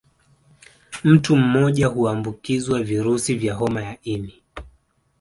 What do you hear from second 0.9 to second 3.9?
Mtu mmoja huambukizwa virusi vya homa